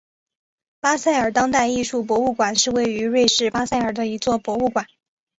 [0.79, 4.87] 巴塞尔当代艺术博物馆是位于瑞士巴塞尔的一座博物馆。